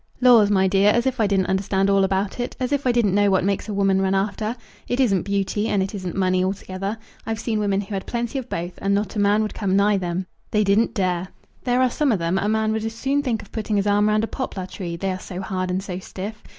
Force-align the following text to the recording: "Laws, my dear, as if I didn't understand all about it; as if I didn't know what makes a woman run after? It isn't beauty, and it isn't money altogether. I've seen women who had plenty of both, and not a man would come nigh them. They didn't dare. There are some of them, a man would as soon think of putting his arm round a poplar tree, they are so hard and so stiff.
"Laws, 0.19 0.49
my 0.49 0.67
dear, 0.67 0.89
as 0.89 1.05
if 1.05 1.19
I 1.19 1.27
didn't 1.27 1.45
understand 1.45 1.87
all 1.87 2.03
about 2.03 2.39
it; 2.39 2.55
as 2.59 2.71
if 2.71 2.87
I 2.87 2.91
didn't 2.91 3.13
know 3.13 3.29
what 3.29 3.43
makes 3.43 3.69
a 3.69 3.73
woman 3.75 4.01
run 4.01 4.15
after? 4.15 4.55
It 4.87 4.99
isn't 4.99 5.21
beauty, 5.21 5.67
and 5.67 5.83
it 5.83 5.93
isn't 5.93 6.15
money 6.15 6.43
altogether. 6.43 6.97
I've 7.27 7.39
seen 7.39 7.59
women 7.59 7.81
who 7.81 7.93
had 7.93 8.07
plenty 8.07 8.39
of 8.39 8.49
both, 8.49 8.73
and 8.79 8.95
not 8.95 9.15
a 9.15 9.19
man 9.19 9.43
would 9.43 9.53
come 9.53 9.75
nigh 9.75 9.97
them. 9.97 10.25
They 10.49 10.63
didn't 10.63 10.95
dare. 10.95 11.27
There 11.65 11.83
are 11.83 11.91
some 11.91 12.11
of 12.11 12.17
them, 12.17 12.39
a 12.39 12.49
man 12.49 12.71
would 12.71 12.83
as 12.83 12.93
soon 12.95 13.21
think 13.21 13.43
of 13.43 13.51
putting 13.51 13.75
his 13.75 13.85
arm 13.85 14.09
round 14.09 14.23
a 14.23 14.27
poplar 14.27 14.65
tree, 14.65 14.95
they 14.95 15.11
are 15.11 15.19
so 15.19 15.39
hard 15.39 15.69
and 15.69 15.83
so 15.83 15.99
stiff. 15.99 16.41